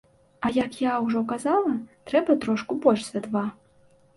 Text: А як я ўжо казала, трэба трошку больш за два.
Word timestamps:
А 0.45 0.49
як 0.55 0.73
я 0.83 0.93
ўжо 1.03 1.21
казала, 1.31 1.75
трэба 2.13 2.37
трошку 2.47 2.79
больш 2.87 3.07
за 3.11 3.25
два. 3.27 3.45